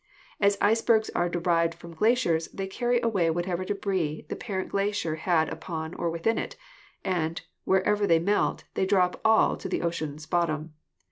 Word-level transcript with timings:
As 0.39 0.57
icebergs 0.61 1.11
are 1.11 1.29
derived 1.29 1.75
from 1.75 1.93
glaciers, 1.93 2.47
they 2.47 2.65
carry 2.65 2.99
away 3.01 3.29
whatever 3.29 3.63
debris 3.63 4.25
the 4.29 4.35
parent 4.35 4.69
glacier 4.69 5.17
had 5.17 5.47
upon 5.49 5.93
or 5.93 6.09
within 6.09 6.39
it, 6.39 6.55
and, 7.05 7.39
wherever 7.65 8.07
they 8.07 8.17
melt, 8.17 8.63
they 8.73 8.87
drop 8.87 9.21
all 9.23 9.55
to 9.55 9.69
the 9.69 9.83
ocean's 9.83 10.25
bottom. 10.25 10.73